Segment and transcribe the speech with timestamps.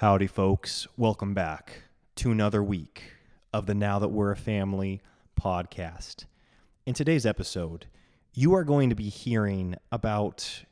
[0.00, 0.86] Howdy, folks.
[0.98, 1.84] Welcome back
[2.16, 3.14] to another week
[3.50, 5.00] of the Now That We're a Family
[5.40, 6.26] podcast.
[6.84, 7.86] In today's episode,
[8.34, 10.64] you are going to be hearing about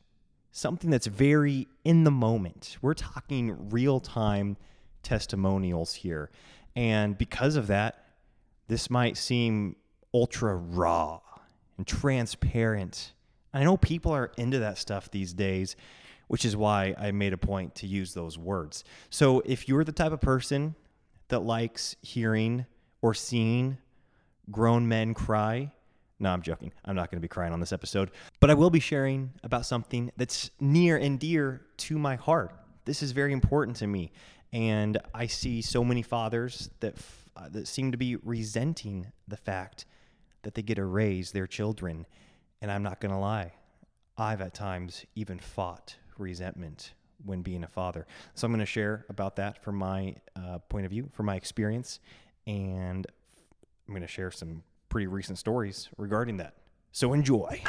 [0.51, 2.77] something that's very in the moment.
[2.83, 4.57] We're talking real time
[5.01, 6.29] testimonials here.
[6.75, 8.05] And because of that,
[8.67, 9.75] this might seem
[10.13, 11.19] ultra raw
[11.79, 13.13] and transparent.
[13.55, 15.75] I know people are into that stuff these days,
[16.27, 18.83] which is why I made a point to use those words.
[19.09, 20.75] So if you're the type of person
[21.27, 22.65] that likes hearing
[23.01, 23.77] or seeing
[24.51, 25.71] grown men cry,
[26.19, 26.71] no, I'm joking.
[26.85, 29.65] I'm not going to be crying on this episode, but I will be sharing about
[29.65, 32.55] something that's near and dear to my heart.
[32.85, 34.11] This is very important to me.
[34.53, 39.35] And I see so many fathers that, f- uh, that seem to be resenting the
[39.35, 39.85] fact
[40.43, 42.05] that they get to raise their children.
[42.61, 43.53] And I'm not going to lie,
[44.17, 46.93] I've at times even fought resentment
[47.23, 48.05] when being a father.
[48.33, 51.35] So I'm going to share about that from my uh, point of view, from my
[51.35, 51.99] experience,
[52.45, 53.07] and
[53.87, 56.55] I'm going to share some pretty recent stories regarding that.
[56.91, 57.61] So enjoy.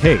[0.00, 0.20] Hey,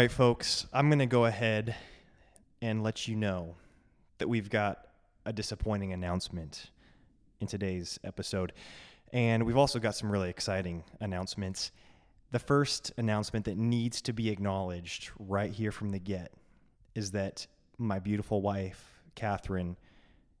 [0.00, 1.76] Right, folks, I'm going to go ahead
[2.62, 3.56] and let you know
[4.16, 4.86] that we've got
[5.26, 6.70] a disappointing announcement
[7.38, 8.54] in today's episode.
[9.12, 11.70] And we've also got some really exciting announcements.
[12.30, 16.32] The first announcement that needs to be acknowledged right here from the get
[16.94, 17.46] is that
[17.76, 19.76] my beautiful wife, Catherine,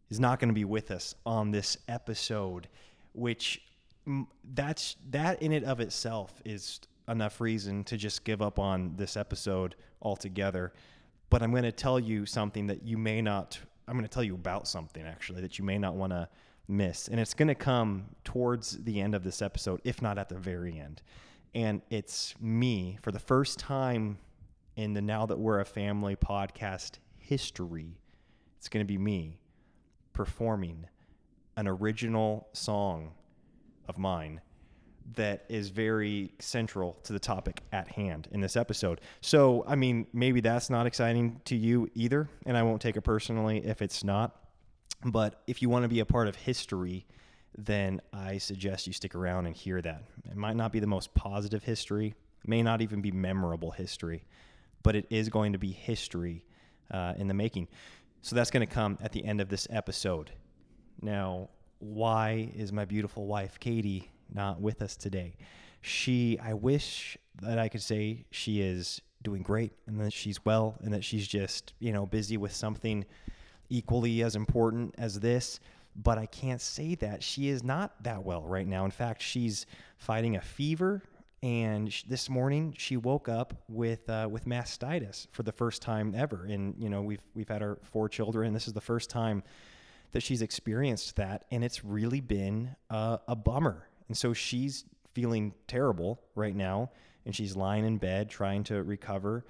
[0.08, 2.66] is not going to be with us on this episode,
[3.12, 3.60] which
[4.54, 9.16] that's that in it of itself is enough reason to just give up on this
[9.16, 10.72] episode altogether.
[11.28, 14.24] But I'm going to tell you something that you may not, I'm going to tell
[14.24, 16.28] you about something actually that you may not want to
[16.68, 17.08] miss.
[17.08, 20.36] And it's going to come towards the end of this episode, if not at the
[20.36, 21.02] very end.
[21.54, 24.18] And it's me for the first time
[24.76, 27.98] in the Now That We're a Family podcast history.
[28.56, 29.40] It's going to be me
[30.12, 30.86] performing
[31.56, 33.12] an original song
[33.88, 34.40] of mine
[35.16, 39.00] that is very central to the topic at hand in this episode.
[39.20, 43.02] So, I mean, maybe that's not exciting to you either, and I won't take it
[43.02, 44.36] personally if it's not.
[45.04, 47.06] But if you want to be a part of history,
[47.56, 50.04] then I suggest you stick around and hear that.
[50.30, 52.14] It might not be the most positive history,
[52.46, 54.24] may not even be memorable history,
[54.82, 56.44] but it is going to be history
[56.90, 57.68] uh, in the making.
[58.22, 60.30] So that's going to come at the end of this episode.
[61.00, 65.36] Now, why is my beautiful wife, Katie, not with us today.
[65.82, 70.76] She, I wish that I could say she is doing great and that she's well
[70.82, 73.04] and that she's just, you know, busy with something
[73.68, 75.60] equally as important as this.
[75.96, 77.22] But I can't say that.
[77.22, 78.84] She is not that well right now.
[78.84, 79.66] In fact, she's
[79.98, 81.02] fighting a fever.
[81.42, 86.44] And this morning she woke up with uh, with mastitis for the first time ever.
[86.44, 88.52] And you know we've we've had our four children.
[88.52, 89.42] This is the first time
[90.12, 93.86] that she's experienced that, and it's really been a bummer.
[94.10, 96.90] And so she's feeling terrible right now,
[97.24, 99.46] and she's lying in bed trying to recover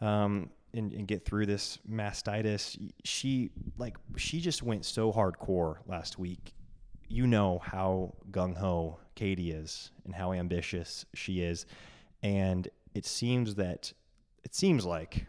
[0.00, 2.78] um, and, and get through this mastitis.
[3.02, 6.54] She like she just went so hardcore last week.
[7.08, 11.66] You know how gung ho Katie is and how ambitious she is,
[12.22, 13.92] and it seems that
[14.44, 15.26] it seems like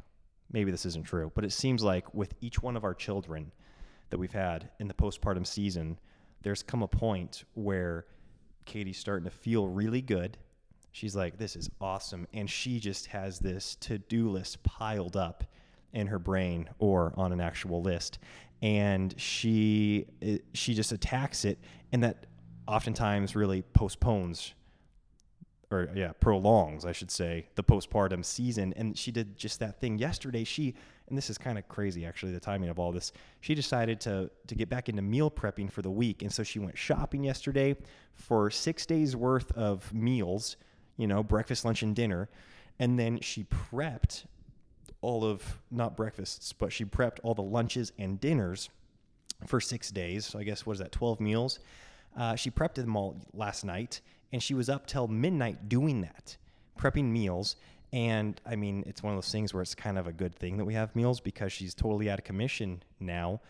[0.51, 3.51] maybe this isn't true, but it seems like with each one of our children
[4.11, 5.97] that we've had in the postpartum season,
[6.44, 8.05] there's come a point where
[8.69, 10.38] Katie's starting to feel really good.
[10.92, 12.27] She's like, this is awesome.
[12.33, 15.44] And she just has this to do list piled up
[15.92, 18.19] in her brain or on an actual list.
[18.62, 20.06] And she,
[20.54, 21.60] she just attacks it.
[21.92, 22.27] And that
[22.68, 24.54] oftentimes really postpones
[25.71, 28.74] or yeah, prolongs, I should say, the postpartum season.
[28.75, 30.44] And she did just that thing yesterday.
[30.44, 30.74] She,
[31.07, 33.12] and this is kind of crazy actually, the timing of all this.
[33.42, 36.60] She decided to to get back into meal prepping for the week, and so she
[36.60, 37.75] went shopping yesterday
[38.13, 40.57] for six days worth of meals
[41.00, 42.30] you know, breakfast, lunch, and dinner.
[42.77, 44.25] And then she prepped
[45.01, 48.69] all of, not breakfasts, but she prepped all the lunches and dinners
[49.48, 50.25] for six days.
[50.25, 51.60] So I guess, what is that, 12 meals?
[52.18, 56.37] Uh, she prepped them all last night, and she was up till midnight doing that,
[56.79, 57.55] prepping meals.
[57.91, 60.57] And I mean, it's one of those things where it's kind of a good thing
[60.57, 63.41] that we have meals because she's totally out of commission now.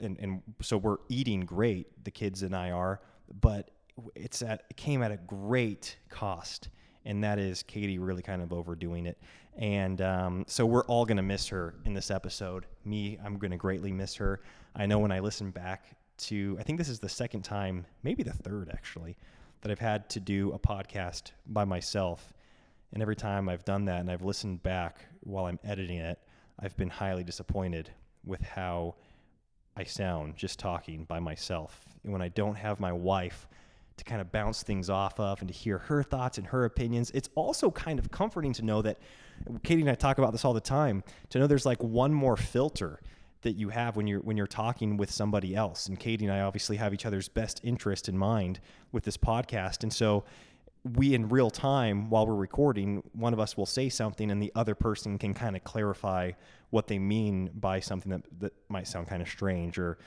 [0.00, 3.00] And, and so we're eating great, the kids and I are,
[3.40, 3.70] but
[4.14, 6.68] it's at, it came at a great cost.
[7.06, 9.16] And that is Katie really kind of overdoing it.
[9.56, 12.66] And um, so we're all going to miss her in this episode.
[12.84, 14.40] Me, I'm going to greatly miss her.
[14.74, 18.22] I know when I listen back to, I think this is the second time, maybe
[18.22, 19.16] the third actually,
[19.66, 22.32] that I've had to do a podcast by myself.
[22.92, 26.20] And every time I've done that and I've listened back while I'm editing it,
[26.56, 27.90] I've been highly disappointed
[28.24, 28.94] with how
[29.76, 31.84] I sound just talking by myself.
[32.04, 33.48] And when I don't have my wife
[33.96, 37.10] to kind of bounce things off of and to hear her thoughts and her opinions,
[37.10, 39.00] it's also kind of comforting to know that
[39.64, 42.36] Katie and I talk about this all the time, to know there's like one more
[42.36, 43.00] filter
[43.42, 45.86] that you have when you're when you're talking with somebody else.
[45.86, 48.60] And Katie and I obviously have each other's best interest in mind
[48.92, 49.82] with this podcast.
[49.82, 50.24] And so
[50.94, 54.52] we in real time while we're recording, one of us will say something and the
[54.54, 56.32] other person can kind of clarify
[56.70, 59.98] what they mean by something that, that might sound kind of strange or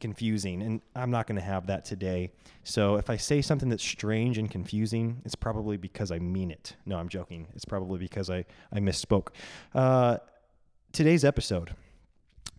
[0.00, 0.62] confusing.
[0.62, 2.30] And I'm not going to have that today.
[2.64, 6.76] So if I say something that's strange and confusing, it's probably because I mean it.
[6.84, 7.46] No, I'm joking.
[7.54, 9.28] It's probably because I, I misspoke.
[9.74, 10.18] Uh,
[10.92, 11.74] today's episode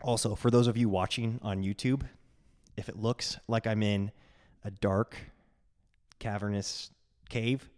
[0.01, 2.03] also, for those of you watching on YouTube,
[2.75, 4.11] if it looks like I'm in
[4.63, 5.17] a dark,
[6.19, 6.91] cavernous
[7.29, 7.69] cave,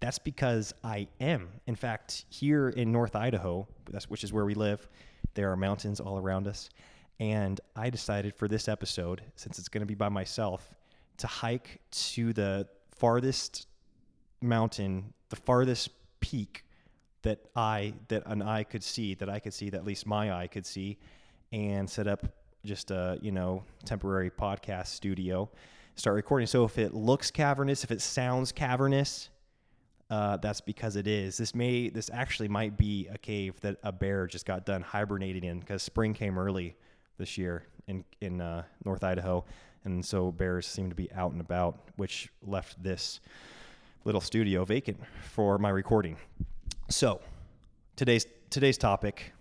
[0.00, 1.48] that's because I am.
[1.66, 3.66] In fact, here in North Idaho,
[4.08, 4.86] which is where we live,
[5.34, 6.68] there are mountains all around us.
[7.18, 10.74] And I decided for this episode, since it's going to be by myself,
[11.18, 13.66] to hike to the farthest
[14.42, 16.64] mountain, the farthest peak
[17.22, 20.32] that I that an eye could see, that I could see, that at least my
[20.32, 20.98] eye could see,
[21.56, 22.26] and set up
[22.64, 25.50] just a you know temporary podcast studio.
[25.96, 26.46] Start recording.
[26.46, 29.30] So if it looks cavernous if it sounds cavernous
[30.08, 31.36] uh, that's because it is.
[31.36, 35.44] This may this actually might be a cave that a bear just got done hibernating
[35.44, 36.76] in because spring came early
[37.18, 39.44] this year in in uh, north idaho.
[39.84, 43.20] And so bears seem to be out and about which left this
[44.04, 45.00] little studio vacant
[45.30, 46.16] for my recording.
[46.88, 47.20] So
[47.96, 49.32] today's today's topic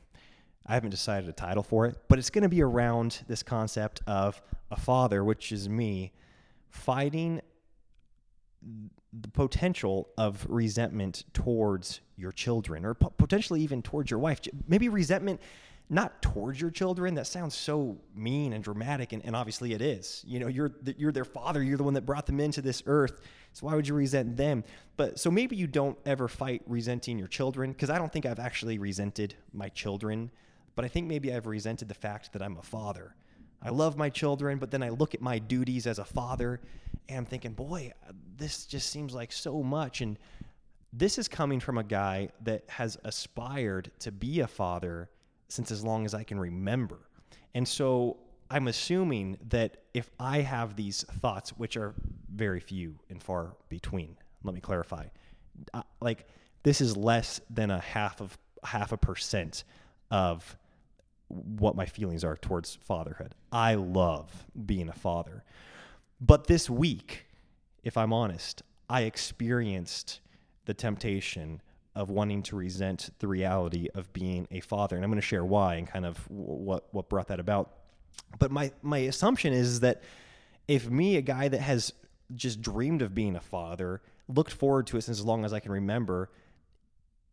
[0.65, 4.01] I haven't decided a title for it, but it's going to be around this concept
[4.07, 4.41] of
[4.71, 6.11] a father, which is me,
[6.69, 7.41] fighting
[9.13, 14.41] the potential of resentment towards your children or potentially even towards your wife.
[14.67, 15.39] Maybe resentment
[15.87, 17.13] not towards your children.
[17.13, 20.23] That sounds so mean and dramatic, and, and obviously it is.
[20.25, 21.61] You know, you're the, you're their father.
[21.61, 23.21] You're the one that brought them into this earth.
[23.53, 24.63] So why would you resent them?
[24.97, 28.39] But so maybe you don't ever fight resenting your children because I don't think I've
[28.39, 30.31] actually resented my children
[30.75, 33.15] but I think maybe I've resented the fact that I'm a father.
[33.61, 36.61] I love my children, but then I look at my duties as a father
[37.09, 37.93] and I'm thinking, boy,
[38.37, 40.01] this just seems like so much.
[40.01, 40.19] And
[40.93, 45.09] this is coming from a guy that has aspired to be a father
[45.47, 46.99] since as long as I can remember.
[47.53, 48.17] And so
[48.49, 51.95] I'm assuming that if I have these thoughts, which are
[52.33, 55.05] very few and far between, let me clarify,
[55.73, 56.27] uh, like
[56.63, 59.63] this is less than a half of half a percent
[60.11, 60.57] of
[61.27, 63.35] what my feelings are towards fatherhood.
[63.51, 65.43] I love being a father.
[66.21, 67.25] But this week,
[67.83, 70.19] if I'm honest, I experienced
[70.65, 71.61] the temptation
[71.95, 74.95] of wanting to resent the reality of being a father.
[74.95, 77.71] And I'm going to share why and kind of what, what brought that about.
[78.37, 80.03] But my, my assumption is that
[80.67, 81.93] if me, a guy that has
[82.35, 85.59] just dreamed of being a father, looked forward to it since as long as I
[85.59, 86.29] can remember,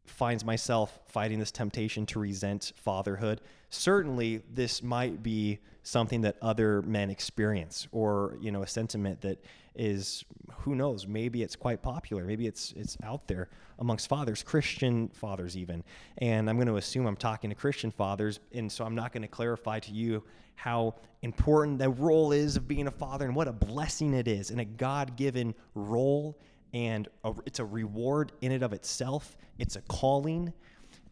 [0.05, 3.41] finds myself fighting this temptation to resent fatherhood,
[3.71, 9.43] certainly this might be something that other men experience or, you know, a sentiment that
[9.75, 10.25] is
[10.59, 15.57] who knows, maybe it's quite popular, maybe it's it's out there amongst fathers, Christian fathers
[15.57, 15.83] even.
[16.19, 19.23] And I'm going to assume I'm talking to Christian fathers and so I'm not going
[19.23, 20.23] to clarify to you
[20.55, 24.51] how important the role is of being a father and what a blessing it is
[24.51, 26.39] and a God-given role
[26.73, 29.37] and a, it's a reward in and of itself.
[29.59, 30.53] It's a calling,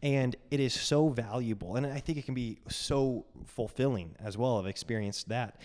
[0.01, 1.75] and it is so valuable.
[1.75, 4.59] And I think it can be so fulfilling as well.
[4.59, 5.59] I've experienced that.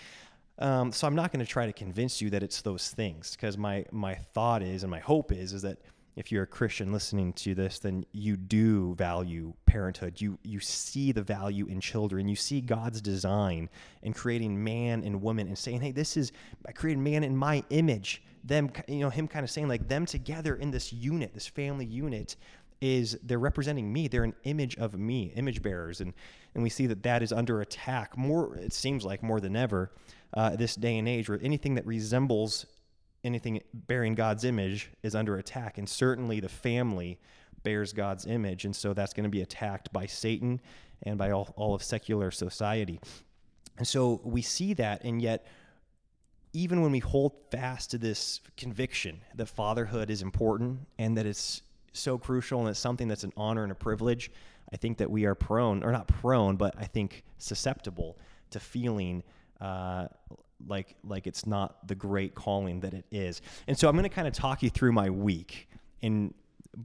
[0.58, 3.58] Um, so I'm not going to try to convince you that it's those things because
[3.58, 5.78] my my thought is and my hope is is that
[6.16, 10.18] if you're a Christian listening to this, then you do value parenthood.
[10.18, 12.26] You you see the value in children.
[12.26, 13.68] You see God's design
[14.02, 16.32] in creating man and woman and saying, "Hey, this is
[16.66, 20.06] I created man in my image." Them, you know, him kind of saying like them
[20.06, 22.36] together in this unit, this family unit,
[22.80, 24.06] is they're representing me.
[24.08, 26.12] They're an image of me, image bearers, and
[26.54, 28.56] and we see that that is under attack more.
[28.56, 29.90] It seems like more than ever
[30.32, 32.66] uh, this day and age, where anything that resembles
[33.24, 35.78] anything bearing God's image is under attack.
[35.78, 37.18] And certainly the family
[37.62, 38.64] bears God's image.
[38.64, 40.60] And so that's going to be attacked by Satan
[41.02, 43.00] and by all, all of secular society.
[43.76, 45.46] And so we see that, and yet,
[46.56, 51.60] even when we hold fast to this conviction that fatherhood is important and that it's
[51.92, 54.30] so crucial and it's something that's an honor and a privilege,
[54.72, 58.16] I think that we are prone, or not prone, but I think susceptible
[58.50, 59.22] to feeling
[59.60, 60.06] uh,
[60.66, 63.42] like like it's not the great calling that it is.
[63.66, 65.68] And so I'm going to kind of talk you through my week
[66.00, 66.32] in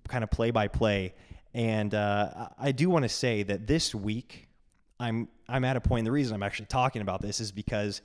[0.09, 1.13] kind of play by play.
[1.53, 4.49] And uh, I do want to say that this week
[4.99, 6.03] I'm I'm at a point.
[6.03, 8.01] The reason I'm actually talking about this is because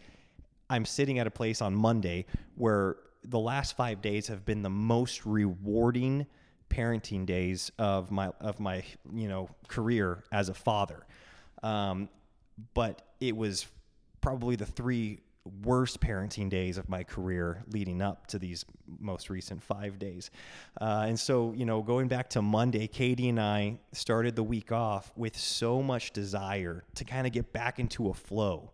[0.69, 4.71] I'm sitting at a place on Monday where the last five days have been the
[4.71, 6.27] most rewarding
[6.69, 8.83] parenting days of my of my
[9.13, 11.07] you know career as a father.
[11.63, 12.09] Um,
[12.75, 13.67] but it was
[14.21, 15.21] probably the three
[15.63, 18.65] worst parenting days of my career leading up to these
[18.99, 20.31] most recent five days.
[20.81, 24.73] Uh, and so, you know, going back to Monday, Katie and I started the week
[24.73, 28.73] off with so much desire to kind of get back into a flow.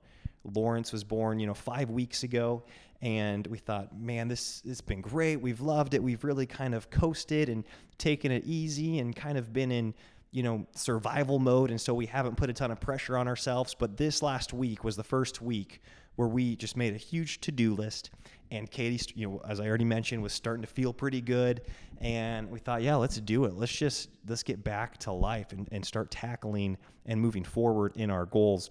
[0.54, 2.62] Lawrence was born, you know, five weeks ago,
[3.00, 5.37] and we thought, man, this has been great.
[5.37, 6.02] We've loved it.
[6.02, 7.64] We've really kind of coasted and
[7.99, 9.94] taken it easy and kind of been in
[10.30, 13.76] you know survival mode and so we haven't put a ton of pressure on ourselves
[13.78, 15.82] but this last week was the first week
[16.16, 18.08] where we just made a huge to-do list
[18.52, 21.62] and Katie, you know, as I already mentioned, was starting to feel pretty good.
[22.02, 23.54] And we thought, yeah, let's do it.
[23.54, 28.11] Let's just let's get back to life and, and start tackling and moving forward in
[28.11, 28.70] our goals.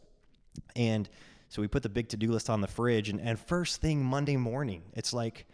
[0.76, 1.10] And
[1.52, 3.10] so we put the big to-do list on the fridge.
[3.10, 5.46] And, and first thing Monday morning, it's like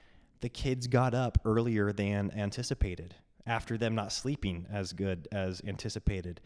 [0.41, 3.15] the kids got up earlier than anticipated
[3.47, 6.39] after them not sleeping as good as anticipated.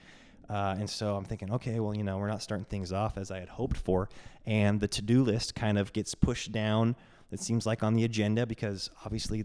[0.50, 3.29] Uh, and so I'm thinking, okay, well, you know, we're not starting things off as
[3.29, 4.08] I had hoped for.
[4.46, 6.96] And the to do list kind of gets pushed down,
[7.29, 9.43] it seems like, on the agenda because obviously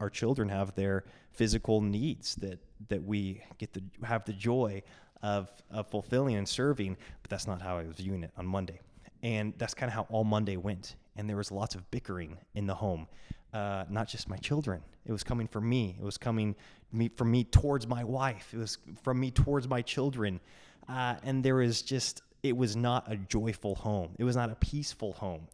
[0.00, 4.82] our children have their physical needs that, that we get to have the joy
[5.22, 6.96] of, of fulfilling and serving.
[7.20, 8.80] But that's not how I was viewing it on Monday.
[9.22, 10.96] And that's kind of how all Monday went.
[11.16, 13.06] And there was lots of bickering in the home,
[13.52, 14.82] uh, not just my children.
[15.04, 15.96] It was coming from me.
[16.00, 16.56] It was coming
[16.92, 18.52] me from me towards my wife.
[18.52, 20.40] It was from me towards my children.
[20.88, 24.10] Uh, and there was just it was not a joyful home.
[24.18, 25.46] It was not a peaceful home,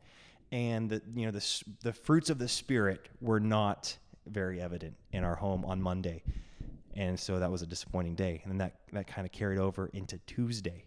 [0.51, 3.97] and the you know the the fruits of the spirit were not
[4.27, 6.23] very evident in our home on Monday,
[6.95, 8.41] and so that was a disappointing day.
[8.43, 10.87] And then that that kind of carried over into Tuesday,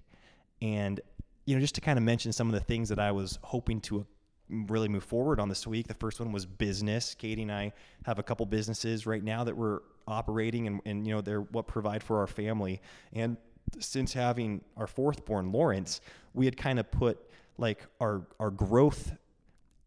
[0.61, 0.99] and
[1.45, 3.81] you know just to kind of mention some of the things that I was hoping
[3.81, 4.03] to uh,
[4.49, 5.87] really move forward on this week.
[5.87, 7.15] The first one was business.
[7.15, 7.71] Katie and I
[8.05, 11.67] have a couple businesses right now that we're operating and, and you know they're what
[11.67, 12.81] provide for our family
[13.13, 13.37] and
[13.79, 16.01] since having our fourth born lawrence
[16.33, 17.19] we had kind of put
[17.57, 19.13] like our our growth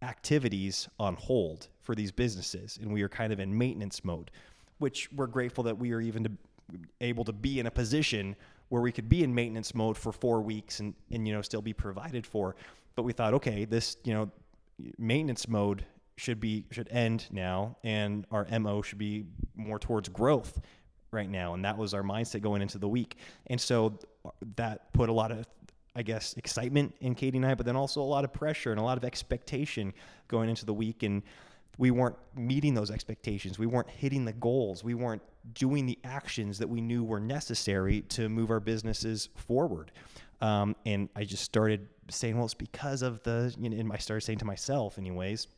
[0.03, 4.31] activities on hold for these businesses and we are kind of in maintenance mode
[4.79, 6.31] which we're grateful that we are even to,
[7.01, 8.37] able to be in a position
[8.69, 11.63] where we could be in maintenance mode for four weeks and, and you know still
[11.63, 12.57] be provided for.
[12.97, 14.31] But we thought okay this you know
[14.99, 15.85] maintenance mode
[16.17, 19.25] should be should end now and our mo should be
[19.57, 20.61] more towards growth
[21.11, 21.55] right now.
[21.55, 23.17] And that was our mindset going into the week.
[23.47, 23.99] And so
[24.57, 25.47] that put a lot of
[25.97, 28.81] i guess excitement in katie and i but then also a lot of pressure and
[28.81, 29.93] a lot of expectation
[30.29, 31.03] going into the week.
[31.03, 31.23] And
[31.79, 36.59] we weren't meeting those expectations we weren't hitting the goals we weren't doing the actions
[36.59, 39.93] that we knew were necessary to move our businesses forward
[40.41, 43.97] um, and i just started saying well it's because of the you know and i
[43.97, 45.49] started saying to myself anyways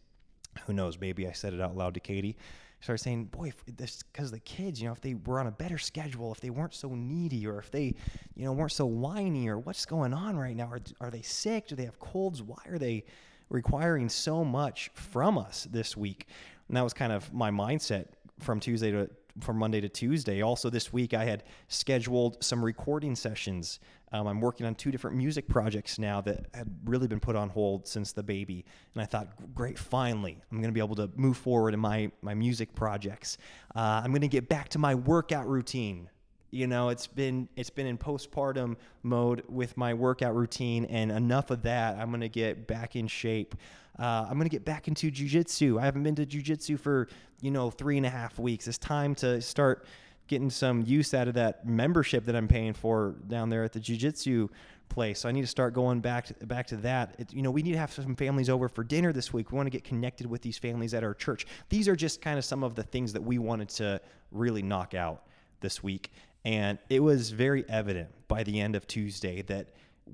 [0.65, 0.99] who knows?
[0.99, 2.37] Maybe I said it out loud to Katie.
[2.81, 5.79] Started saying, boy, this because the kids, you know, if they were on a better
[5.79, 7.95] schedule, if they weren't so needy, or if they,
[8.35, 10.69] you know, weren't so whiny, or what's going on right now?
[10.69, 11.69] Are, are they sick?
[11.69, 12.43] Do they have colds?
[12.43, 13.05] Why are they
[13.49, 16.27] requiring so much from us this week?
[16.69, 18.07] And that was kind of my mindset
[18.41, 19.11] from Tuesday to
[19.41, 20.43] from Monday to Tuesday.
[20.43, 23.81] Also, this week I had scheduled some recording sessions
[24.13, 27.49] um, I'm working on two different music projects now that had really been put on
[27.49, 28.65] hold since the baby.
[28.95, 32.11] And I thought, great, finally, I'm going to be able to move forward in my,
[32.23, 33.37] my music projects.
[33.75, 36.09] Uh, I'm going to get back to my workout routine.
[36.57, 41.51] You know, it's been it's been in postpartum mode with my workout routine, and enough
[41.51, 41.99] of that.
[41.99, 43.55] I'm gonna get back in shape.
[43.99, 45.79] Uh, I'm gonna get back into jujitsu.
[45.79, 47.09] I haven't been to jujitsu for
[47.43, 48.67] you know three and a half weeks.
[48.69, 49.85] It's time to start
[50.29, 53.79] getting some use out of that membership that I'm paying for down there at the
[53.79, 54.49] jiu-jitsu
[54.89, 55.21] place.
[55.21, 57.15] So I need to start going back to, back to that.
[57.19, 59.53] It, you know, we need to have some families over for dinner this week.
[59.53, 61.47] We want to get connected with these families at our church.
[61.69, 64.01] These are just kind of some of the things that we wanted to
[64.33, 65.23] really knock out
[65.61, 66.13] this week.
[66.47, 69.67] And it was very evident by the end of Tuesday that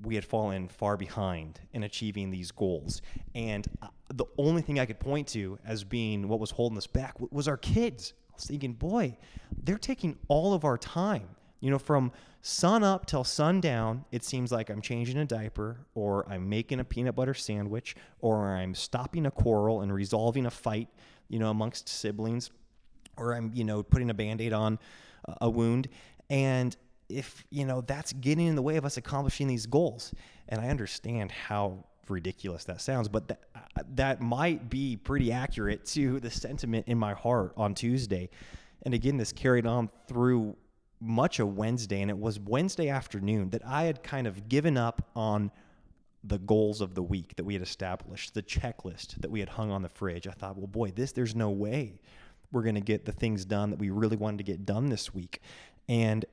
[0.03, 3.03] we had fallen far behind in achieving these goals.
[3.35, 6.87] And uh, the only thing I could point to as being what was holding us
[6.87, 8.13] back was our kids.
[8.31, 9.15] I was thinking, boy,
[9.61, 11.27] they're taking all of our time.
[11.59, 12.11] You know, from
[12.41, 16.83] sun up till sundown, it seems like I'm changing a diaper, or I'm making a
[16.83, 20.89] peanut butter sandwich, or I'm stopping a quarrel and resolving a fight,
[21.29, 22.49] you know, amongst siblings,
[23.17, 24.79] or I'm, you know, putting a band aid on
[25.41, 25.87] a wound.
[26.33, 26.75] And
[27.09, 30.11] if, you know, that's getting in the way of us accomplishing these goals.
[30.49, 33.39] And I understand how ridiculous that sounds, but that,
[33.95, 38.31] that might be pretty accurate to the sentiment in my heart on Tuesday.
[38.81, 40.57] And again, this carried on through
[40.99, 45.07] much of Wednesday, and it was Wednesday afternoon that I had kind of given up
[45.15, 45.51] on
[46.23, 49.69] the goals of the week that we had established, the checklist that we had hung
[49.69, 50.27] on the fridge.
[50.27, 51.99] I thought, well, boy, this there's no way
[52.53, 55.13] we're going to get the things done that we really wanted to get done this
[55.13, 55.41] week.
[55.87, 56.25] And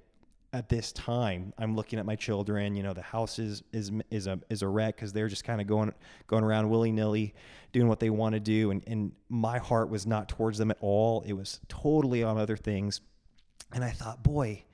[0.52, 2.74] at this time, I'm looking at my children.
[2.74, 5.60] You know, the house is is is a is a wreck because they're just kind
[5.60, 5.92] of going
[6.26, 7.34] going around willy nilly,
[7.72, 10.78] doing what they want to do, and and my heart was not towards them at
[10.80, 11.22] all.
[11.26, 13.00] It was totally on other things.
[13.72, 14.64] And I thought, boy,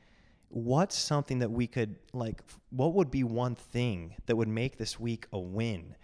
[0.48, 4.98] what's something that we could like what would be one thing that would make this
[4.98, 5.94] week a win?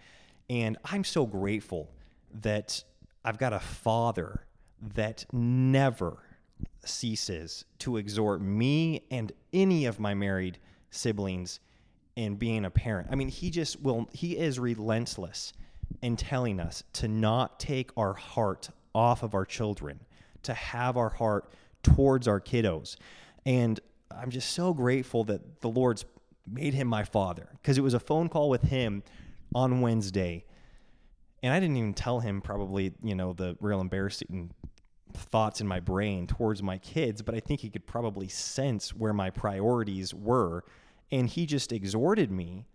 [0.49, 1.89] And I'm so grateful
[2.41, 2.83] that
[3.25, 4.45] I've got a father
[4.95, 6.22] that never
[6.85, 10.59] ceases to exhort me and any of my married
[10.91, 11.59] siblings
[12.15, 13.07] in being a parent.
[13.11, 15.53] I mean, he just will he is relentless
[16.01, 19.99] in telling us to not take our heart off of our children,
[20.43, 21.51] to have our heart
[21.81, 22.97] towards our kiddos.
[23.45, 23.79] And
[24.11, 26.05] I'm just so grateful that the Lord's
[26.45, 29.03] made him my father because it was a phone call with him
[29.55, 30.45] on Wednesday.
[31.41, 34.53] And I didn't even tell him probably, you know, the real embarrassing
[35.15, 39.13] thoughts in my brain towards my kids, but I think he could probably sense where
[39.13, 40.63] my priorities were.
[41.11, 42.65] And he just exhorted me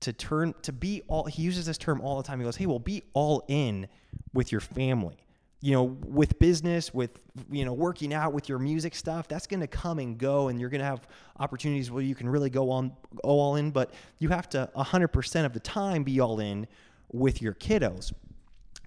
[0.00, 2.38] to turn to be all he uses this term all the time.
[2.38, 3.88] He goes, Hey, well, be all in
[4.34, 5.26] with your family
[5.60, 7.10] you know, with business, with,
[7.50, 10.48] you know, working out, with your music stuff, that's to come and go.
[10.48, 11.08] And you're to have
[11.40, 12.90] opportunities where you can really go on,
[13.24, 16.66] go all in, but you have to 100% of the time be all in
[17.10, 18.12] with your kiddos.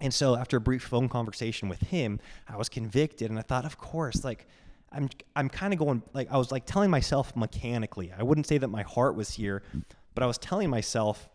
[0.02, 3.66] And so after a brief phone conversation with him, I was convicted and I thought,
[3.66, 4.48] of course, like,
[4.92, 8.58] I'm, I'm kind of going, like, I was like telling myself mechanically, I wouldn't say
[8.58, 9.62] that my heart was here,
[10.16, 11.30] but I was telling myself,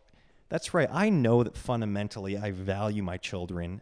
[0.49, 0.89] that's right.
[0.91, 3.81] I know that fundamentally I value my children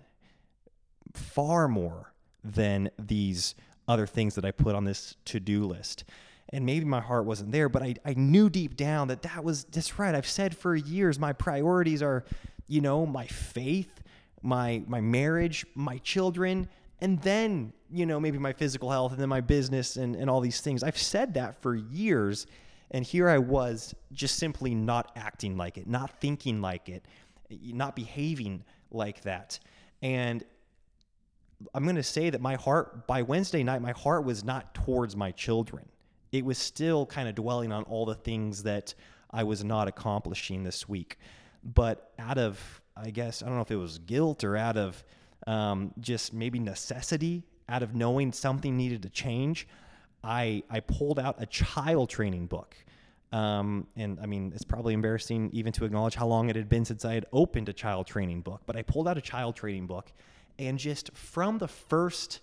[1.15, 2.13] far more
[2.45, 3.55] than these
[3.89, 6.05] other things that I put on this to do list.
[6.51, 9.65] And maybe my heart wasn't there, but I, I knew deep down that that was
[9.65, 10.15] that's right.
[10.15, 12.25] I've said for years my priorities are,
[12.69, 14.03] you know, my faith,
[14.43, 16.69] my my marriage, my children,
[17.01, 20.41] and then, you know, maybe my physical health and then my business and, and all
[20.41, 20.83] these things.
[20.83, 22.47] I've said that for years.
[22.93, 27.07] And here I was just simply not acting like it, not thinking like it,
[27.51, 29.59] not behaving like that.
[30.03, 30.45] And
[31.75, 35.17] I'm going to say that my heart, by Wednesday night, my heart was not towards
[35.17, 35.89] my children.
[36.33, 38.95] It was still kind of dwelling on all the things that
[39.31, 41.19] I was not accomplishing this week.
[41.65, 45.03] But out of, I guess, I don't know if it was guilt or out of
[45.47, 49.67] um, just maybe necessity, out of knowing something needed to change,
[50.23, 52.77] I, I pulled out a child training book.
[53.33, 56.85] Um, and I mean, it's probably embarrassing even to acknowledge how long it had been
[56.85, 59.87] since I had opened a child training book, but I pulled out a child training
[59.87, 60.13] book
[60.59, 62.41] and just from the first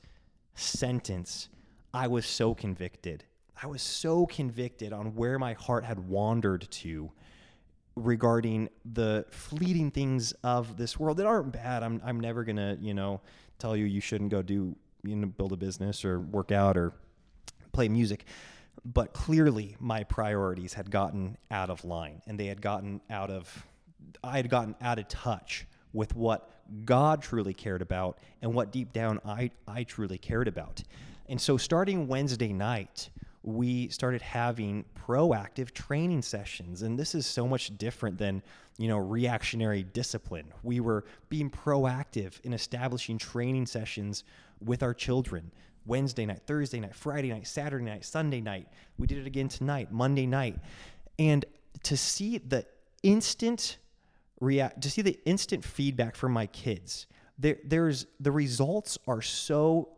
[0.55, 1.49] sentence,
[1.93, 3.23] I was so convicted.
[3.61, 7.11] I was so convicted on where my heart had wandered to
[7.99, 11.83] regarding the fleeting things of this world that aren't bad.
[11.83, 13.21] I'm, I'm never to, you know,
[13.57, 16.93] tell you you shouldn't go do, you know, build a business or work out or
[17.71, 18.25] play music.
[18.85, 23.65] But clearly, my priorities had gotten out of line and they had gotten out of,
[24.23, 26.49] I had gotten out of touch with what
[26.85, 30.81] God truly cared about and what deep down I, I truly cared about.
[31.27, 33.09] And so, starting Wednesday night,
[33.43, 38.43] we started having proactive training sessions and this is so much different than
[38.77, 44.23] you know reactionary discipline we were being proactive in establishing training sessions
[44.63, 45.51] with our children
[45.85, 48.67] Wednesday night, Thursday night, Friday night, Saturday night, Sunday night.
[48.99, 50.57] We did it again tonight, Monday night.
[51.17, 51.45] And
[51.83, 52.65] to see the
[53.01, 53.77] instant
[54.39, 57.07] react to see the instant feedback from my kids.
[57.37, 59.89] There there's the results are so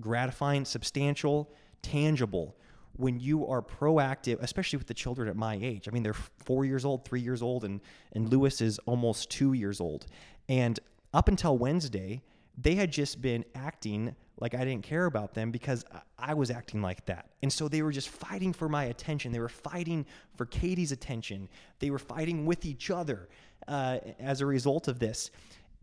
[0.00, 1.50] gratifying, substantial,
[1.82, 2.56] tangible
[2.98, 5.88] when you are proactive, especially with the children at my age.
[5.88, 7.80] I mean, they're four years old, three years old, and
[8.12, 10.06] and Lewis is almost two years old.
[10.48, 10.78] And
[11.14, 12.22] up until Wednesday,
[12.56, 15.84] they had just been acting like I didn't care about them because
[16.18, 17.30] I was acting like that.
[17.42, 19.32] And so they were just fighting for my attention.
[19.32, 20.06] They were fighting
[20.36, 21.48] for Katie's attention.
[21.80, 23.28] They were fighting with each other
[23.66, 25.30] uh, as a result of this.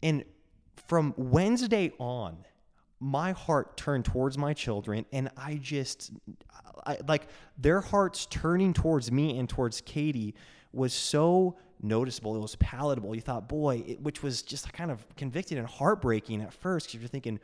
[0.04, 0.23] And
[0.88, 2.38] from Wednesday on,
[2.99, 6.12] my heart turned towards my children, and I just,
[6.86, 10.36] I, like, their hearts turning towards me and towards Katie
[10.71, 12.36] was so noticeable.
[12.36, 13.15] It was palatable.
[13.15, 17.02] You thought, boy, it, which was just kind of convicted and heartbreaking at first because
[17.02, 17.39] you're thinking,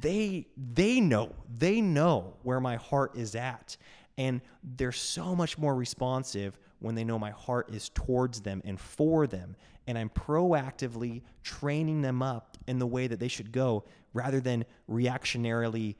[0.00, 3.76] they they know they know where my heart is at
[4.18, 4.40] and
[4.76, 9.26] they're so much more responsive when they know my heart is towards them and for
[9.26, 9.54] them
[9.86, 14.64] and I'm proactively training them up in the way that they should go rather than
[14.90, 15.94] reactionarily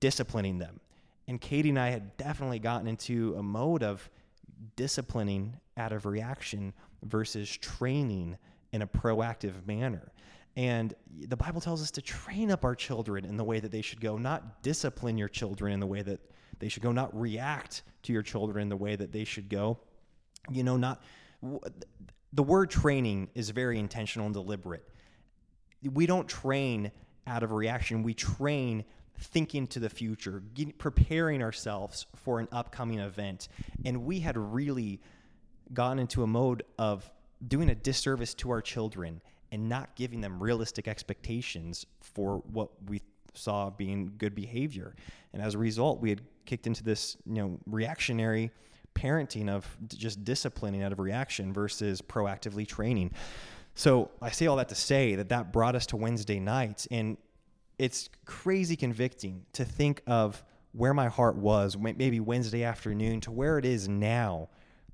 [0.00, 0.80] disciplining them.
[1.26, 4.08] And Katie and I had definitely gotten into a mode of
[4.76, 8.36] disciplining out of reaction versus training
[8.72, 10.12] in a proactive manner.
[10.56, 10.94] And
[11.26, 14.00] the Bible tells us to train up our children in the way that they should
[14.00, 16.20] go, not discipline your children in the way that
[16.60, 19.78] they should go, not react to your children in the way that they should go.
[20.50, 21.02] You know, not
[22.32, 24.88] the word training is very intentional and deliberate.
[25.82, 26.92] We don't train
[27.26, 28.84] out of reaction, we train
[29.18, 30.42] thinking to the future,
[30.78, 33.48] preparing ourselves for an upcoming event.
[33.84, 35.00] And we had really
[35.72, 37.10] gotten into a mode of
[37.46, 39.22] doing a disservice to our children
[39.52, 43.00] and not giving them realistic expectations for what we
[43.34, 44.94] saw being good behavior.
[45.32, 48.50] And as a result, we had kicked into this, you know, reactionary
[48.94, 53.10] parenting of just disciplining out of reaction versus proactively training.
[53.74, 57.16] So I say all that to say that that brought us to Wednesday nights, and
[57.78, 63.58] it's crazy convicting to think of where my heart was maybe Wednesday afternoon to where
[63.58, 64.48] it is now,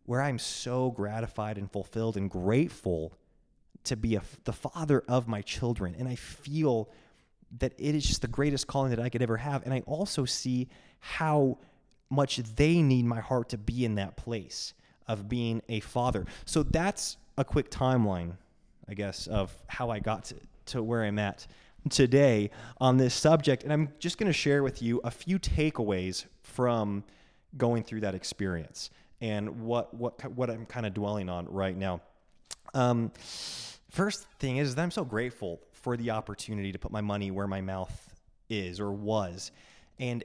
[0.05, 3.13] where I'm so gratified and fulfilled and grateful
[3.85, 5.95] to be a, the father of my children.
[5.99, 6.91] And I feel
[7.59, 9.65] that it is just the greatest calling that I could ever have.
[9.65, 11.59] And I also see how
[12.11, 14.75] much they need my heart to be in that place
[15.09, 16.27] of being a father.
[16.45, 18.33] So that's a quick timeline,
[18.89, 21.47] I guess, of how I got to, to where I'm at
[21.89, 23.65] today on this subject.
[23.65, 27.05] And I'm just going to share with you a few takeaways from
[27.57, 28.91] going through that experience
[29.21, 32.01] and what, what, what I'm kind of dwelling on right now.
[32.75, 33.13] Um,
[33.91, 37.49] First thing is that I'm so grateful for the opportunity to put my money where
[37.49, 38.15] my mouth
[38.49, 39.51] is or was.
[39.99, 40.23] And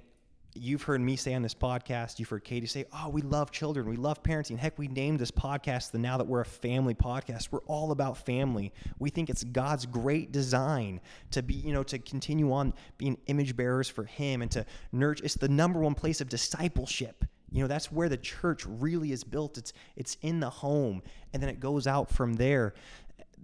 [0.55, 3.87] you've heard me say on this podcast, you've heard Katie say, Oh, we love children.
[3.87, 4.57] We love parenting.
[4.57, 7.49] Heck, we named this podcast the Now That We're a Family podcast.
[7.51, 8.73] We're all about family.
[8.97, 13.55] We think it's God's great design to be, you know, to continue on being image
[13.55, 15.25] bearers for Him and to nurture.
[15.25, 17.25] It's the number one place of discipleship.
[17.51, 19.57] You know, that's where the church really is built.
[19.57, 21.01] It's it's in the home,
[21.33, 22.73] and then it goes out from there.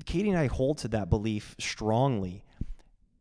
[0.05, 2.43] Katie and I hold to that belief strongly.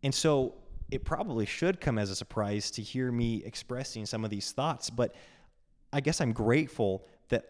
[0.02, 0.54] And so
[0.90, 4.90] it probably should come as a surprise to hear me expressing some of these thoughts,
[4.90, 5.14] but
[5.92, 7.44] I guess I'm grateful that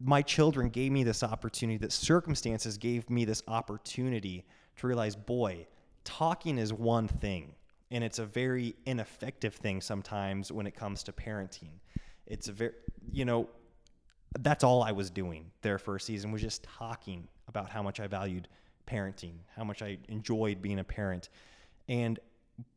[0.00, 4.44] my children gave me this opportunity, that circumstances gave me this opportunity
[4.76, 5.66] to realize, boy,
[6.04, 7.54] talking is one thing,
[7.90, 11.80] and it's a very ineffective thing sometimes when it comes to parenting.
[12.26, 12.72] It's a very,
[13.10, 13.48] you know,
[14.40, 18.00] that's all I was doing there for a season was just talking about how much
[18.00, 18.48] I valued
[18.86, 21.30] parenting, how much I enjoyed being a parent.
[21.88, 22.18] And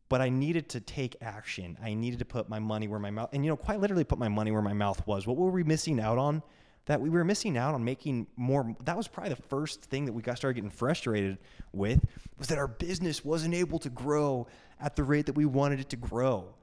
[0.09, 1.77] but I needed to take action.
[1.81, 4.19] I needed to put my money where my mouth and you know, quite literally put
[4.19, 5.25] my money where my mouth was.
[5.27, 6.41] What were we missing out on?
[6.85, 10.13] That we were missing out on making more that was probably the first thing that
[10.13, 11.37] we got started getting frustrated
[11.71, 12.03] with
[12.39, 14.47] was that our business wasn't able to grow
[14.79, 16.55] at the rate that we wanted it to grow.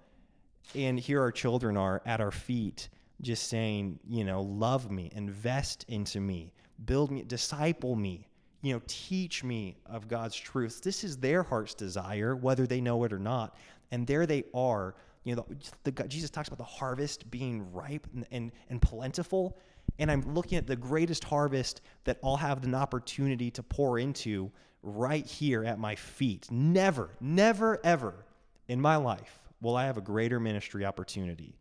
[0.75, 2.89] And here our children are at our feet
[3.21, 6.53] just saying, you know, love me, invest into me,
[6.85, 8.27] build me, disciple me,
[8.63, 10.83] you know, teach me of God's truth.
[10.83, 13.57] This is their heart's desire, whether they know it or not.
[13.91, 14.95] And there they are.
[15.25, 15.47] You know,
[15.85, 19.59] the, the, Jesus talks about the harvest being ripe and, and, and plentiful.
[19.99, 24.51] And I'm looking at the greatest harvest that I'll have an opportunity to pour into
[24.83, 26.47] right here at my feet.
[26.51, 28.27] Never, never, ever
[28.69, 31.57] in my life will I have a greater ministry opportunity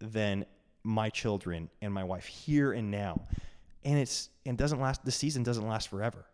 [0.00, 0.44] than
[0.82, 3.20] my children and my wife here and now.
[3.84, 6.26] And it's and doesn't last the season doesn't last forever.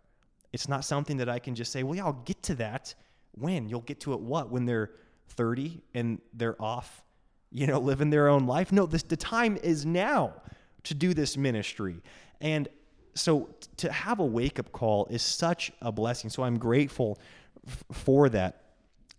[0.52, 2.94] It's not something that I can just say, well, yeah, I'll get to that
[3.32, 3.68] when.
[3.68, 4.50] You'll get to it what?
[4.50, 4.90] When they're
[5.28, 7.02] 30 and they're off,
[7.50, 8.72] you know, living their own life.
[8.72, 10.34] No, this the time is now
[10.84, 12.02] to do this ministry.
[12.40, 12.68] And
[13.14, 16.30] so to have a wake up call is such a blessing.
[16.30, 17.18] So I'm grateful
[17.66, 18.62] f- for that.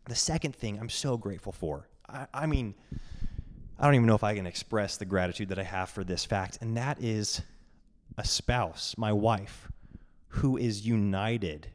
[0.06, 2.74] The second thing I'm so grateful for, I, I mean,
[3.80, 6.26] I don't even know if I can express the gratitude that I have for this
[6.26, 7.41] fact, and that is
[8.17, 9.67] a spouse, my wife,
[10.32, 11.67] who is united.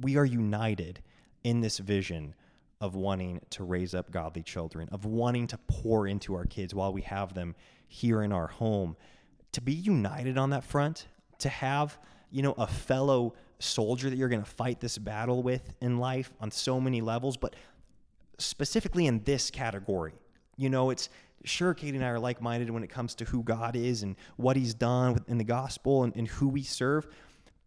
[0.00, 1.02] We are united
[1.44, 2.34] in this vision
[2.80, 6.92] of wanting to raise up godly children, of wanting to pour into our kids while
[6.92, 7.54] we have them
[7.88, 8.96] here in our home.
[9.52, 11.06] To be united on that front,
[11.38, 11.98] to have,
[12.30, 16.32] you know, a fellow soldier that you're going to fight this battle with in life
[16.40, 17.54] on so many levels, but
[18.38, 20.12] specifically in this category.
[20.56, 21.08] You know, it's
[21.44, 24.16] sure Katie and I are like minded when it comes to who God is and
[24.36, 27.06] what He's done in the gospel and, and who we serve.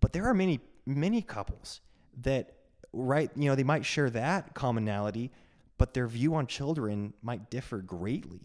[0.06, 1.82] But there are many, many couples
[2.22, 2.54] that,
[2.94, 5.32] right, you know, they might share that commonality,
[5.80, 8.42] but their view on children might differ greatly.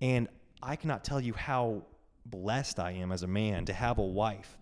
[0.00, 0.28] And
[0.62, 1.82] I cannot tell you how
[2.24, 4.56] blessed I am as a man to have a wife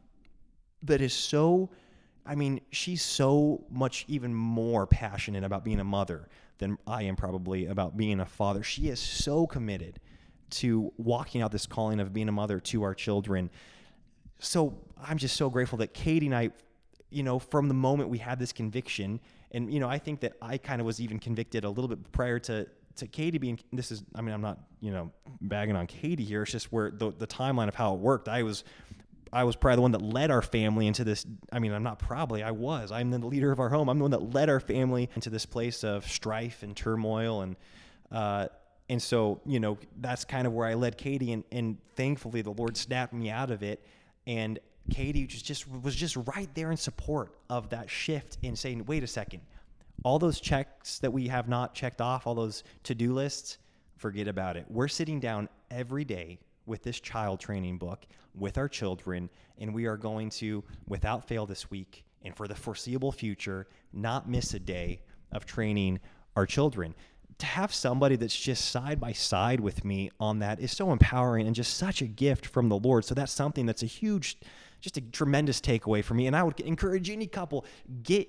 [0.82, 1.70] that is so
[2.26, 6.28] I mean, she's so much even more passionate about being a mother
[6.58, 8.64] than I am probably about being a father.
[8.64, 10.00] She is so committed
[10.50, 13.48] to walking out this calling of being a mother to our children.
[14.40, 14.76] So
[15.06, 16.50] I'm just so grateful that Katie and I,
[17.10, 20.34] you know, from the moment we had this conviction, and you know, I think that
[20.40, 23.58] I kind of was even convicted a little bit prior to to Katie being.
[23.72, 25.10] This is, I mean, I'm not, you know,
[25.40, 26.42] bagging on Katie here.
[26.42, 28.28] It's just where the the timeline of how it worked.
[28.28, 28.64] I was
[29.32, 31.24] I was probably the one that led our family into this.
[31.50, 32.92] I mean, I'm not probably, I was.
[32.92, 33.88] I'm the leader of our home.
[33.88, 37.40] I'm the one that led our family into this place of strife and turmoil.
[37.40, 37.56] And,
[38.10, 38.48] uh,
[38.90, 41.32] and so, you know, that's kind of where I led Katie.
[41.32, 43.82] And, and thankfully, the Lord snapped me out of it.
[44.26, 44.58] And
[44.90, 49.02] Katie just, just was just right there in support of that shift in saying, wait
[49.02, 49.40] a second,
[50.04, 53.58] all those checks that we have not checked off, all those to do lists,
[53.96, 54.66] forget about it.
[54.68, 59.86] We're sitting down every day with this child training book with our children, and we
[59.86, 64.58] are going to, without fail this week and for the foreseeable future, not miss a
[64.58, 65.00] day
[65.32, 66.00] of training
[66.36, 66.94] our children.
[67.38, 71.46] To have somebody that's just side by side with me on that is so empowering
[71.46, 73.04] and just such a gift from the Lord.
[73.04, 74.38] So that's something that's a huge,
[74.82, 76.26] just a tremendous takeaway for me.
[76.26, 77.64] And I would encourage any couple
[78.02, 78.28] get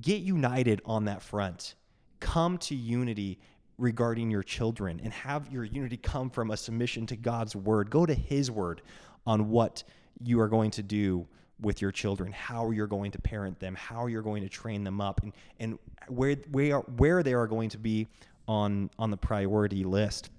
[0.00, 1.76] get united on that front.
[2.20, 3.38] Come to unity
[3.78, 7.88] regarding your children and have your unity come from a submission to God's word.
[7.88, 8.82] Go to his word
[9.26, 9.84] on what
[10.22, 11.26] you are going to do
[11.60, 15.00] with your children, how you're going to parent them, how you're going to train them
[15.00, 18.08] up and and where where where they are going to be
[18.48, 20.30] on on the priority list.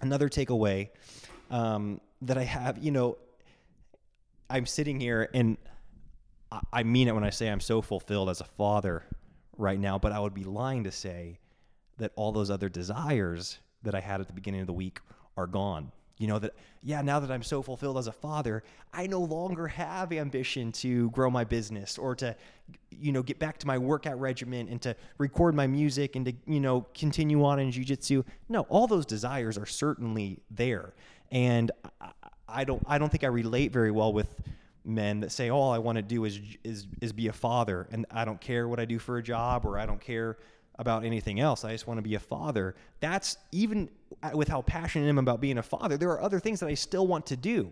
[0.00, 0.88] Another takeaway
[1.50, 3.18] um, that I have, you know,
[4.50, 5.56] I'm sitting here and
[6.72, 9.04] I mean it when I say I'm so fulfilled as a father
[9.56, 11.38] right now, but I would be lying to say
[11.98, 14.98] that all those other desires that I had at the beginning of the week
[15.36, 15.92] are gone.
[16.18, 19.66] You know, that, yeah, now that I'm so fulfilled as a father, I no longer
[19.68, 22.36] have ambition to grow my business or to,
[22.90, 26.34] you know, get back to my workout regimen and to record my music and to,
[26.46, 28.24] you know, continue on in jujitsu.
[28.50, 30.92] No, all those desires are certainly there.
[31.30, 31.70] And
[32.52, 34.40] I, don't, I don't think I relate very well with
[34.84, 38.06] men that say all I want to do is, is, is be a father and
[38.10, 40.38] I don't care what I do for a job or I don't care
[40.78, 41.64] about anything else.
[41.64, 42.74] I just want to be a father.
[43.00, 43.90] That's even
[44.22, 46.68] uh, with how passionate I am about being a father, there are other things that
[46.68, 47.70] I still want to do.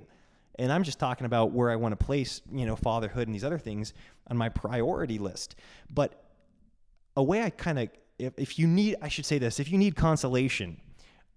[0.59, 3.45] And I'm just talking about where I want to place, you know, fatherhood and these
[3.45, 3.95] other things
[4.27, 5.55] on my priority list.
[5.89, 6.23] But
[7.17, 7.89] a way I kind of,
[8.19, 10.81] if, if you need, I should say this, if you need consolation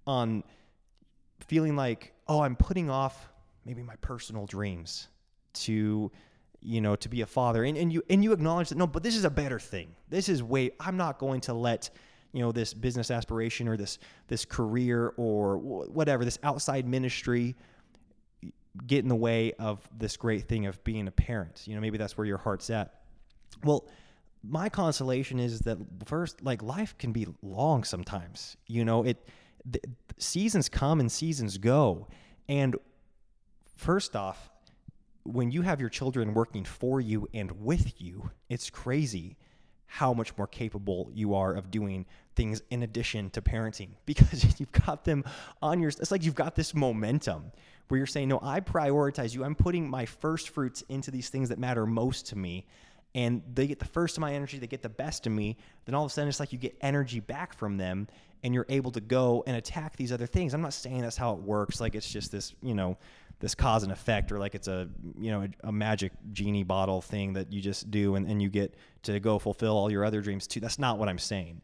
[0.06, 0.44] on
[1.48, 3.30] feeling like, oh, I'm putting off
[3.66, 5.08] maybe my personal dreams
[5.54, 6.12] to
[6.62, 7.64] you know, to be a father.
[7.64, 9.96] And, and you and you acknowledge that no, but this is a better thing.
[10.10, 11.90] This is way I'm not going to let
[12.34, 13.98] you know this business aspiration or this
[14.28, 17.56] this career or whatever this outside ministry
[18.88, 21.64] get in the way of this great thing of being a parent.
[21.66, 23.02] You know, maybe that's where your heart's at.
[23.64, 23.90] Well,
[24.44, 28.56] my consolation is that first, like life can be long sometimes.
[28.68, 29.28] You know, it
[29.66, 29.82] the,
[30.18, 32.08] seasons come and seasons go,
[32.48, 32.76] and
[33.82, 34.50] first off,
[35.24, 39.38] when you have your children working for you and with you, it's crazy
[39.86, 44.72] how much more capable you are of doing things in addition to parenting because you've
[44.72, 45.24] got them
[45.62, 47.52] on your it's like you've got this momentum
[47.88, 49.44] where you're saying no I prioritize you.
[49.44, 52.68] I'm putting my first fruits into these things that matter most to me.
[53.14, 55.58] And they get the first of my energy they get the best of me.
[55.86, 58.08] Then all of a sudden it's like you get energy back from them
[58.44, 60.54] and you're able to go and attack these other things.
[60.54, 61.82] I'm not saying that's how it works.
[61.82, 62.98] Like it's just this you know
[63.42, 64.88] this cause and effect or like it's a
[65.20, 68.50] you know a, a, magic genie bottle thing that you just do and, and you
[68.50, 68.74] get
[69.04, 71.62] to go fulfill all your other dreams too that's not what i'm saying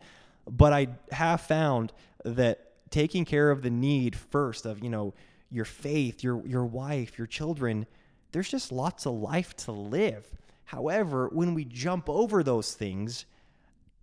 [0.50, 1.92] But I have found
[2.24, 5.14] that taking care of the need first of, you know,
[5.50, 7.86] your faith, your your wife, your children,
[8.32, 10.26] there's just lots of life to live.
[10.66, 13.26] However, when we jump over those things,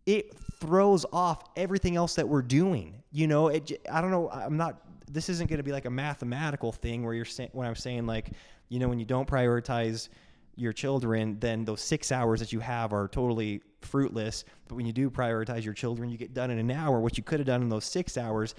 [0.06, 3.02] it throws off everything else that we're doing.
[3.12, 4.30] You know, it, I don't know.
[4.30, 4.80] I'm not.
[5.10, 8.06] This isn't going to be like a mathematical thing where you're saying when I'm saying
[8.06, 8.30] like,
[8.68, 10.08] you know, when you don't prioritize
[10.56, 14.44] your children, then those six hours that you have are totally fruitless.
[14.68, 17.00] But when you do prioritize your children, you get done in an hour.
[17.00, 18.54] What you could have done in those six hours,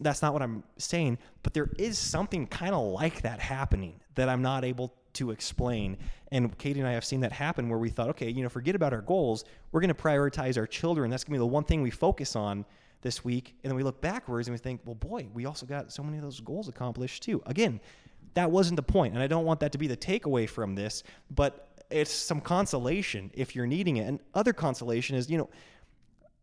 [0.00, 1.18] that's not what I'm saying.
[1.42, 5.98] But there is something kind of like that happening that I'm not able to explain.
[6.30, 8.74] And Katie and I have seen that happen where we thought, okay, you know, forget
[8.74, 9.44] about our goals.
[9.72, 11.10] We're going to prioritize our children.
[11.10, 12.64] That's going to be the one thing we focus on
[13.02, 13.54] this week.
[13.62, 16.16] And then we look backwards and we think, well, boy, we also got so many
[16.16, 17.42] of those goals accomplished too.
[17.46, 17.80] Again,
[18.34, 21.02] that wasn't the point, and I don't want that to be the takeaway from this,
[21.30, 24.08] but it's some consolation if you're needing it.
[24.08, 25.50] And other consolation is, you know,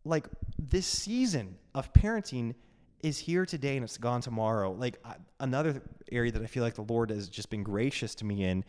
[0.04, 0.26] like
[0.58, 2.54] this season of parenting
[3.02, 4.72] is here today and it's gone tomorrow.
[4.72, 5.02] Like
[5.40, 8.64] another area that I feel like the Lord has just been gracious to me in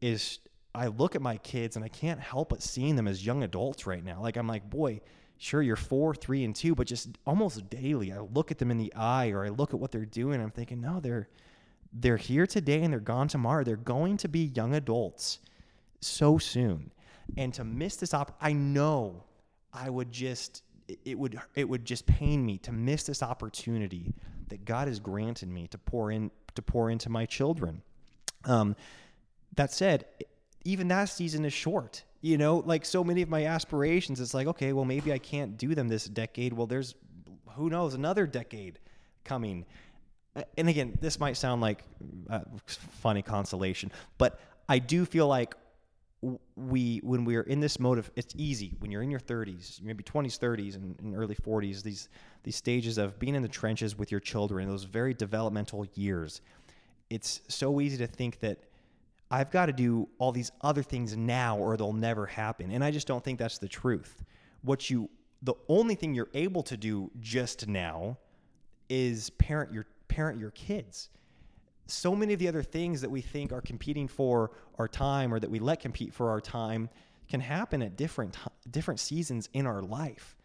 [0.00, 0.38] is
[0.74, 3.86] I look at my kids and I can't help but seeing them as young adults
[3.86, 4.20] right now.
[4.20, 5.00] Like I'm like, boy,
[5.44, 8.78] sure you're four, three, and two, but just almost daily I look at them in
[8.78, 10.34] the eye or I look at what they're doing.
[10.34, 11.28] and I'm thinking, no, they're
[11.92, 13.62] they're here today and they're gone tomorrow.
[13.62, 15.38] They're going to be young adults
[16.00, 16.90] so soon.
[17.36, 19.24] And to miss this op I know
[19.72, 20.62] I would just
[21.04, 24.14] it would it would just pain me to miss this opportunity
[24.48, 27.82] that God has granted me to pour in to pour into my children.
[28.44, 28.76] Um,
[29.56, 30.06] that said,
[30.64, 32.02] even that season is short.
[32.24, 35.58] You know, like so many of my aspirations, it's like, okay, well, maybe I can't
[35.58, 36.54] do them this decade.
[36.54, 36.94] Well, there's
[37.50, 38.78] who knows another decade
[39.24, 39.66] coming.
[40.56, 41.84] And again, this might sound like
[42.30, 45.54] uh, funny consolation, but I do feel like
[46.56, 50.02] we when we're in this mode of it's easy when you're in your 30s maybe
[50.02, 52.08] 20s 30s and, and, early 40s these
[52.44, 56.40] these stages of being in the trenches with your children those very developmental years
[57.10, 58.58] it's so easy to think that
[59.30, 62.70] i've got to do all these other things now or they'll never happen.
[62.70, 64.24] And i just don't think that's the truth.
[64.62, 65.10] What you
[65.42, 68.18] the only thing you're able to do just now
[68.88, 71.10] is parent your parent your kids.
[71.86, 75.38] So many of the other things that we think are competing for our time or
[75.38, 76.88] that we let compete for our time
[77.28, 78.36] can happen at different
[78.70, 80.36] different seasons in our life.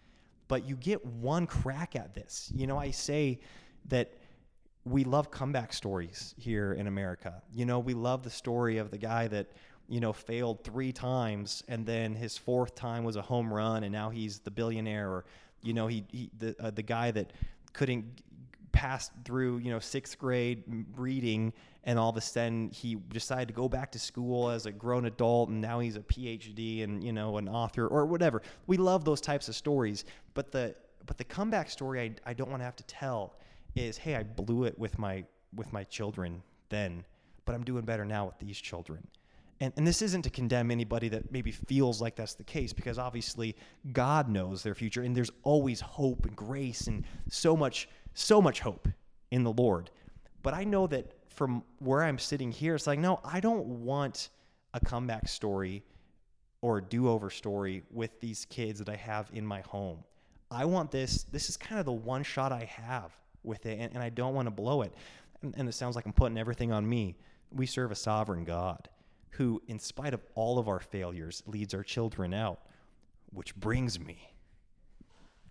[0.47, 2.51] But you get one crack at this.
[2.53, 3.39] You know i say
[3.87, 4.13] that
[4.89, 8.97] we love comeback stories here in america you know we love the story of the
[8.97, 9.47] guy that
[9.87, 13.91] you know failed three times and then his fourth time was a home run and
[13.91, 15.25] now he's the billionaire or
[15.61, 17.31] you know he, he the uh, the guy that
[17.73, 18.05] couldn't
[18.71, 20.63] pass through, you know, sixth grade
[20.95, 24.71] reading, and all of a sudden he decided to go back to school as a
[24.71, 28.41] grown adult, and now he's a PhD and you know an author or whatever.
[28.67, 30.75] We love those types of stories, but the
[31.05, 33.35] but the comeback story I, I don't want to have to tell
[33.75, 37.03] is, hey, I blew it with my with my children then,
[37.45, 39.07] but I'm doing better now with these children.
[39.61, 42.97] And, and this isn't to condemn anybody that maybe feels like that's the case because
[42.97, 43.55] obviously
[43.91, 48.59] God knows their future and there's always hope and grace and so much so much
[48.59, 48.87] hope
[49.31, 49.91] in the Lord.
[50.41, 54.29] But I know that from where I'm sitting here, it's like, no, I don't want
[54.73, 55.83] a comeback story
[56.61, 60.03] or do over story with these kids that I have in my home.
[60.51, 63.11] I want this, this is kind of the one shot I have
[63.43, 64.93] with it, and, and I don't want to blow it.
[65.41, 67.15] And, and it sounds like I'm putting everything on me.
[67.51, 68.89] We serve a sovereign God
[69.31, 72.59] who, in spite of all of our failures, leads our children out,
[73.31, 74.33] which brings me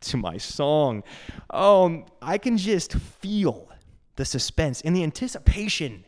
[0.00, 1.02] to my song.
[1.50, 3.68] Um, I can just feel
[4.16, 6.04] the suspense and the anticipation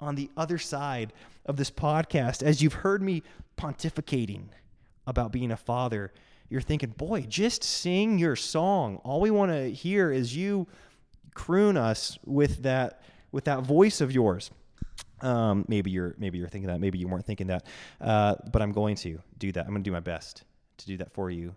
[0.00, 1.12] on the other side
[1.46, 2.42] of this podcast.
[2.42, 3.22] As you've heard me
[3.56, 4.48] pontificating
[5.06, 6.12] about being a father,
[6.48, 9.00] you're thinking, boy, just sing your song.
[9.04, 10.66] All we want to hear is you
[11.36, 14.50] croon us with that with that voice of yours.
[15.20, 16.80] Um, maybe you're maybe you're thinking that.
[16.80, 17.66] Maybe you weren't thinking that.
[18.00, 19.66] Uh, but I'm going to do that.
[19.66, 20.44] I'm going to do my best
[20.78, 21.54] to do that for you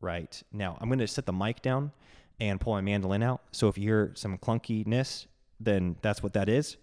[0.00, 0.76] right now.
[0.80, 1.92] I'm going to set the mic down
[2.40, 3.42] and pull my mandolin out.
[3.52, 5.26] So if you hear some clunkiness,
[5.60, 6.76] then that's what that is.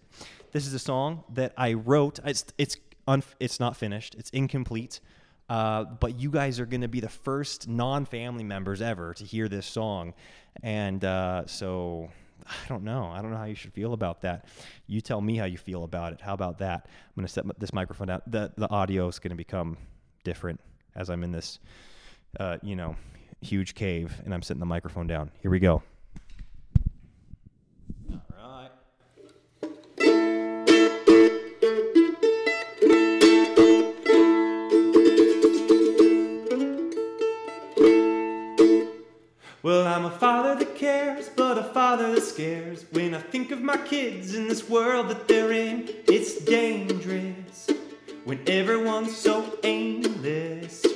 [0.52, 2.18] This is a song that I wrote.
[2.24, 4.14] It's it's un, it's not finished.
[4.14, 5.00] It's incomplete.
[5.50, 9.48] Uh, but you guys are going to be the first non-family members ever to hear
[9.48, 10.12] this song,
[10.62, 12.10] and uh, so
[12.48, 13.10] I don't know.
[13.12, 14.46] I don't know how you should feel about that.
[14.86, 16.20] You tell me how you feel about it.
[16.20, 16.86] How about that?
[16.86, 18.22] I'm going to set this microphone down.
[18.26, 19.76] The the audio is going to become
[20.24, 20.60] different
[20.94, 21.58] as I'm in this
[22.38, 22.96] uh, you know,
[23.40, 25.30] huge cave, and I'm setting the microphone down.
[25.40, 25.82] Here we go.
[39.68, 42.86] Well, I'm a father that cares, but a father that scares.
[42.90, 47.68] When I think of my kids in this world that they're in, it's dangerous
[48.24, 50.86] when everyone's so aimless.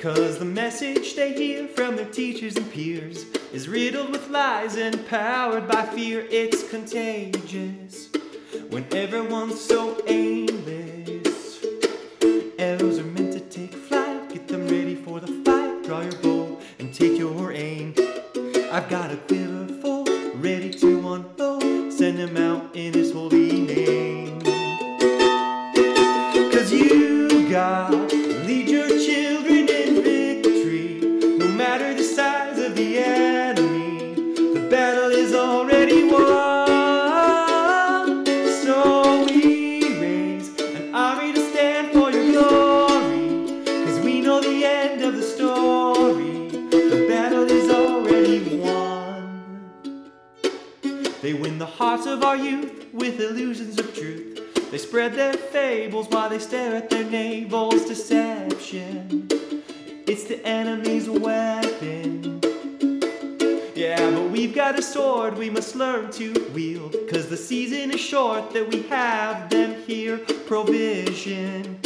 [0.00, 5.04] Cause the message they hear from their teachers and peers is riddled with lies and
[5.08, 6.24] powered by fear.
[6.30, 8.08] It's contagious
[8.70, 10.91] when everyone's so aimless.
[18.72, 20.06] I've got a quiver full,
[20.36, 21.92] ready to unfold.
[21.92, 23.11] Send him out in his
[53.22, 54.70] illusions of truth.
[54.70, 57.86] They spread their fables while they stare at their navels.
[57.86, 59.28] Deception,
[60.06, 62.40] it's the enemy's weapon.
[63.74, 66.96] Yeah, but we've got a sword we must learn to wield.
[67.10, 70.18] Cause the season is short that we have them here.
[70.46, 71.78] Provision,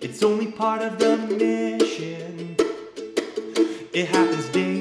[0.00, 2.56] it's only part of the mission.
[3.92, 4.71] It happens day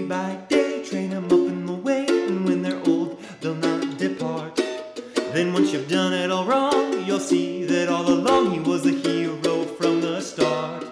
[5.72, 10.02] You've done it all wrong, you'll see that all along he was a hero from
[10.02, 10.84] the start.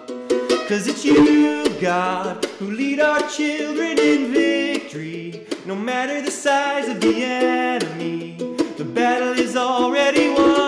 [0.68, 5.44] Cause it's you, God, who lead our children in victory.
[5.66, 8.38] No matter the size of the enemy,
[8.78, 10.59] the battle is already won.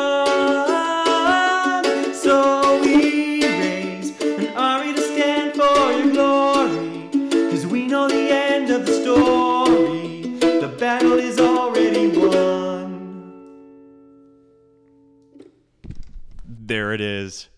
[16.92, 17.48] It is.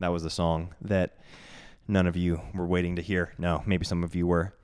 [0.00, 1.16] That was the song that
[1.88, 3.32] none of you were waiting to hear.
[3.38, 4.54] No, maybe some of you were.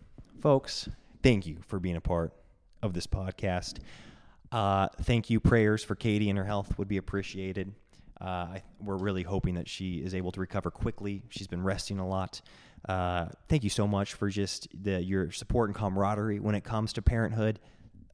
[0.41, 0.89] Folks,
[1.22, 2.35] thank you for being a part
[2.83, 3.79] of this podcast.
[4.53, 5.41] Uh, thank you.
[5.41, 7.72] Prayers for Katie and her health would be appreciated.
[8.20, 11.22] Uh, I, we're really hoping that she is able to recover quickly.
[11.31, 12.41] She's been resting a lot.
[12.89, 16.93] Uh, thank you so much for just the, your support and camaraderie when it comes
[16.95, 17.61] to parenthood.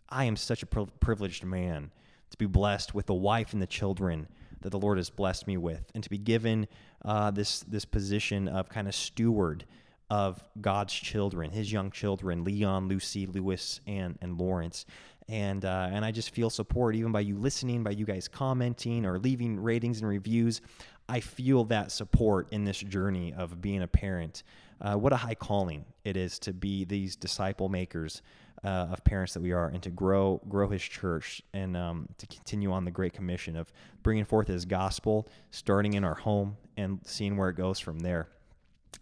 [0.09, 1.91] I am such a pri- privileged man
[2.31, 4.29] to be blessed with the wife and the children
[4.61, 6.67] that the Lord has blessed me with, and to be given
[7.05, 9.65] uh, this this position of kind of steward
[10.11, 14.87] of God's children, His young children, Leon, Lucy, Lewis, and and Lawrence.
[15.29, 19.07] And uh, and I just feel support even by you listening, by you guys commenting
[19.07, 20.61] or leaving ratings and reviews.
[21.09, 24.43] I feel that support in this journey of being a parent.
[24.81, 28.23] Uh, what a high calling it is to be these disciple makers
[28.65, 32.27] uh, of parents that we are, and to grow grow His church, and um, to
[32.27, 37.01] continue on the Great Commission of bringing forth His gospel, starting in our home and
[37.05, 38.29] seeing where it goes from there.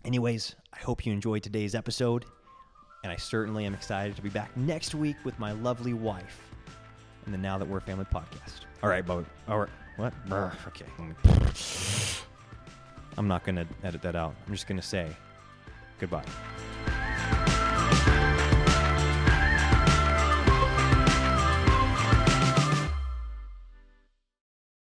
[0.04, 2.24] Anyways, I hope you enjoyed today's episode,
[3.04, 6.40] and I certainly am excited to be back next week with my lovely wife
[7.24, 8.66] and the Now That We're Family podcast.
[8.82, 9.24] All right, Bo.
[9.48, 9.70] All right.
[9.96, 10.12] What?
[10.26, 10.86] Brr, okay.
[13.18, 14.34] I'm not going to edit that out.
[14.46, 15.08] I'm just going to say
[15.98, 16.24] goodbye.